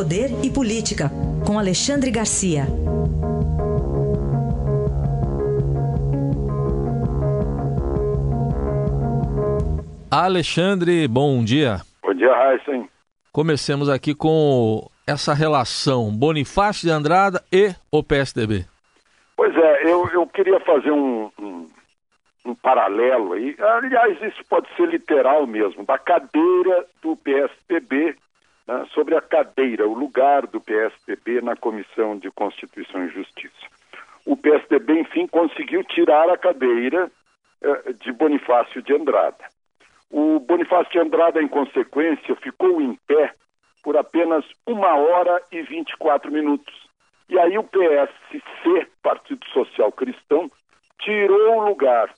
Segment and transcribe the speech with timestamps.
[0.00, 1.10] Poder e Política,
[1.46, 2.62] com Alexandre Garcia.
[10.10, 11.82] Alexandre, bom dia.
[12.02, 12.88] Bom dia, Raíssen.
[13.30, 18.64] Comecemos aqui com essa relação Bonifácio de Andrada e o PSDB.
[19.36, 21.68] Pois é, eu, eu queria fazer um, um,
[22.46, 23.54] um paralelo aí.
[23.58, 28.16] Aliás, isso pode ser literal mesmo, da cadeira do PSDB
[28.70, 33.66] né, sobre a cadeira, o lugar do PSDB na Comissão de Constituição e Justiça.
[34.24, 37.10] O PSDB, enfim, conseguiu tirar a cadeira
[37.60, 39.44] eh, de Bonifácio de Andrada.
[40.08, 43.34] O Bonifácio de Andrada, em consequência, ficou em pé
[43.82, 46.74] por apenas uma hora e 24 minutos.
[47.28, 50.50] E aí o PSC, Partido Social Cristão,
[51.00, 52.14] tirou o lugar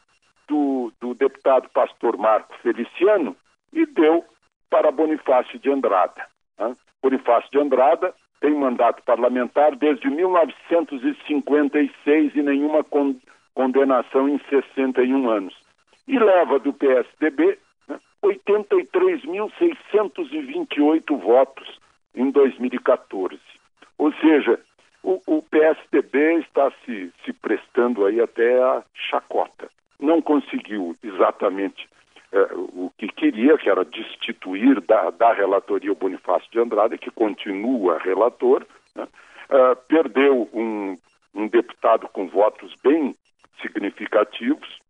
[0.48, 3.34] do, do deputado pastor Marco Feliciano
[3.73, 4.25] e deu
[4.69, 6.32] para Bonifácio de Andrada.
[6.69, 6.77] Né?
[7.02, 13.17] Bonifácio de Andrada tem mandato parlamentar desde 1956 e nenhuma con
[13.55, 15.55] condenação em 61 anos.
[16.09, 21.78] E leva do PSDB né, 83.628 votos
[22.14, 23.39] em 2014.
[23.98, 24.59] Ou seja,
[25.03, 29.69] o, o PSDB está se, se prestando aí até a chacota.
[30.00, 31.89] Não conseguiu exatamente
[32.72, 37.98] o que queria, que era destituir da, da relatoria o Bonifácio de Andrade, que continua
[37.98, 38.66] relator,
[38.97, 39.05] né?
[39.05, 40.97] uh, perdeu um,
[41.34, 43.14] um deputado com votos bem
[43.60, 44.80] significativos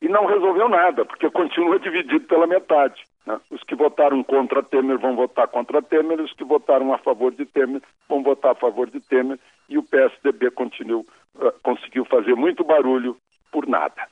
[0.00, 3.04] e não resolveu nada, porque continua dividido pela metade.
[3.26, 3.38] Né?
[3.50, 7.44] Os que votaram contra Temer vão votar contra Temer, os que votaram a favor de
[7.44, 9.38] Temer vão votar a favor de Temer,
[9.68, 13.16] e o PSDB continuou, uh, conseguiu fazer muito barulho
[13.50, 14.08] por nada.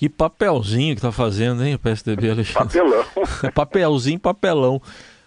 [0.00, 2.78] Que papelzinho que tá fazendo, hein, o PSDB, Alexandre?
[2.80, 3.04] Papelão.
[3.54, 4.80] papelzinho, papelão.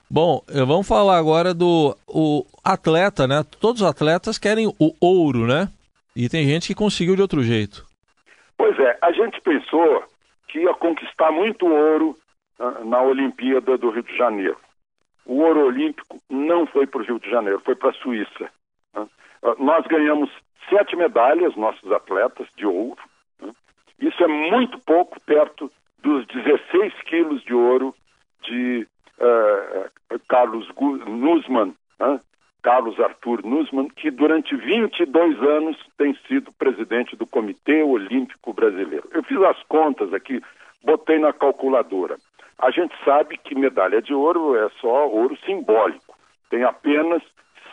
[0.10, 3.44] Bom, vamos falar agora do o atleta, né?
[3.62, 5.70] Todos os atletas querem o ouro, né?
[6.16, 7.86] E tem gente que conseguiu de outro jeito.
[8.58, 10.06] Pois é, a gente pensou
[10.48, 12.18] que ia conquistar muito ouro
[12.58, 14.58] uh, na Olimpíada do Rio de Janeiro.
[15.24, 18.50] O ouro olímpico não foi para o Rio de Janeiro, foi para a Suíça.
[18.98, 19.08] Uh,
[19.60, 20.32] nós ganhamos
[20.68, 22.98] sete medalhas, nossos atletas, de ouro.
[24.00, 25.72] Isso é muito pouco perto
[26.02, 27.96] dos 16 quilos de ouro
[28.44, 28.88] de
[29.20, 30.68] uh, Carlos
[31.08, 32.20] Nussmann, uh,
[32.62, 39.08] Carlos Arthur Nussmann, que durante 22 anos tem sido presidente do Comitê Olímpico Brasileiro.
[39.12, 40.42] Eu fiz as contas aqui,
[40.84, 42.18] botei na calculadora.
[42.60, 46.16] A gente sabe que medalha de ouro é só ouro simbólico.
[46.50, 47.22] Tem apenas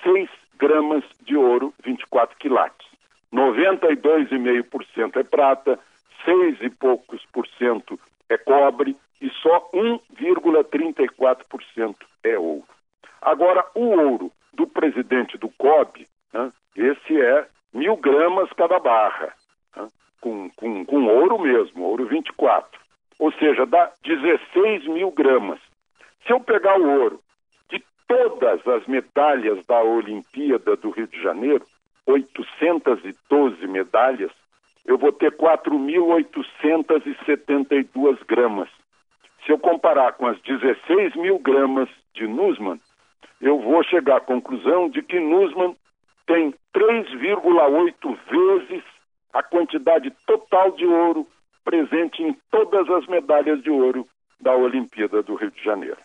[0.02, 2.88] 6 gramas de ouro, 24 quilates.
[3.32, 5.78] 92,5% é prata,
[6.24, 7.98] seis e poucos por cento
[8.28, 12.64] é cobre e só 1,34% é ouro.
[13.20, 19.34] Agora, o ouro do presidente do COB, né, esse é mil gramas cada barra,
[19.76, 19.88] né,
[20.20, 22.80] com, com, com ouro mesmo, ouro 24.
[23.18, 25.58] Ou seja, dá 16 mil gramas.
[26.26, 27.20] Se eu pegar o ouro
[27.70, 31.66] de todas as medalhas da Olimpíada do Rio de Janeiro,
[32.06, 34.32] 812 medalhas,
[34.84, 38.68] eu vou ter 4.872 gramas.
[39.44, 42.80] Se eu comparar com as 16 mil gramas de Nussmann,
[43.40, 45.74] eu vou chegar à conclusão de que Nussmann
[46.26, 48.84] tem 3,8 vezes
[49.32, 51.26] a quantidade total de ouro
[51.64, 54.06] presente em todas as medalhas de ouro
[54.40, 55.98] da Olimpíada do Rio de Janeiro.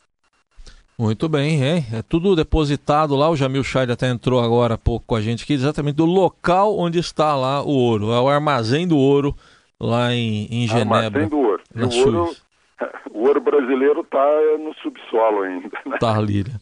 [0.97, 3.29] Muito bem, é, é tudo depositado lá.
[3.29, 6.77] O Jamil Chad até entrou agora há pouco com a gente aqui, exatamente do local
[6.77, 8.13] onde está lá o ouro.
[8.13, 9.35] É o armazém do ouro
[9.77, 11.05] lá em, em Genebra.
[11.07, 11.63] Armazém do ouro.
[11.73, 12.35] Na o, ouro
[13.11, 14.25] o ouro brasileiro está
[14.57, 15.69] no subsolo ainda.
[15.85, 15.97] Né?
[15.99, 16.45] Tá ali.
[16.45, 16.55] Né?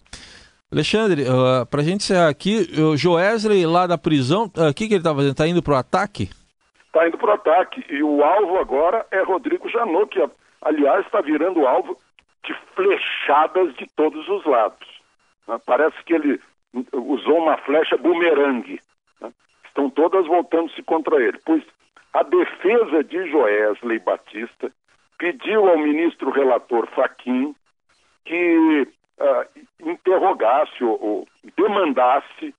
[0.71, 4.87] Alexandre, uh, para a gente encerrar aqui, o Joesley lá da prisão, uh, o que,
[4.87, 5.31] que ele está fazendo?
[5.33, 6.31] Está indo para o ataque?
[6.87, 7.85] Está indo para o ataque.
[7.87, 10.27] E o alvo agora é Rodrigo Janot, que,
[10.63, 11.95] aliás, está virando alvo
[12.43, 14.87] de flechadas de todos os lados.
[15.47, 15.59] Né?
[15.65, 16.41] Parece que ele
[16.91, 18.81] usou uma flecha bumerangue.
[19.21, 19.31] Né?
[19.65, 21.39] Estão todas voltando-se contra ele.
[21.45, 21.63] Pois
[22.13, 24.71] a defesa de Joesley Batista
[25.17, 27.55] pediu ao ministro relator Faquim
[28.25, 28.87] que
[29.19, 31.27] uh, interrogasse ou, ou
[31.57, 32.53] demandasse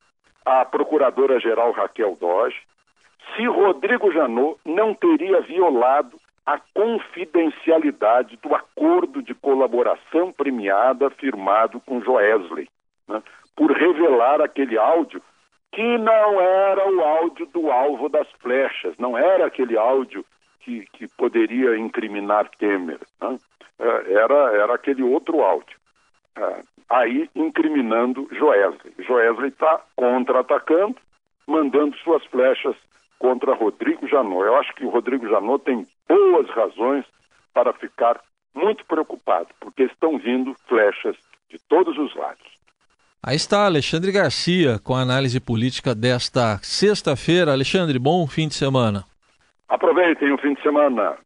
[0.45, 2.61] a procuradora-geral Raquel Doge
[3.35, 12.03] se Rodrigo Janot não teria violado a confidencialidade do acordo de colaboração premiada firmado com
[12.03, 12.69] Joesley,
[13.09, 13.23] né,
[13.57, 15.23] por revelar aquele áudio
[15.73, 20.25] que não era o áudio do alvo das flechas, não era aquele áudio
[20.61, 23.39] que, que poderia incriminar Temer, né,
[23.79, 25.77] é, era, era aquele outro áudio.
[26.37, 28.95] É, aí incriminando Joesley.
[28.99, 30.97] Joesley está contra-atacando,
[31.47, 32.77] mandando suas flechas
[33.25, 34.45] contra Rodrigo Janot.
[34.45, 37.07] Eu acho que o Rodrigo Janot tem boas razões
[37.55, 38.21] para ficar
[38.55, 41.17] muito preocupado, porque estão vindo flechas
[41.49, 42.45] de todos os lados.
[43.23, 47.53] Aí está Alexandre Garcia com a análise política desta sexta-feira.
[47.53, 49.07] Alexandre, bom fim de semana.
[49.71, 51.17] Aproveitem o fim de semana.